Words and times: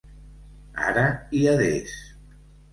Ara 0.87 1.05
i 1.41 1.45
adés. 1.53 1.95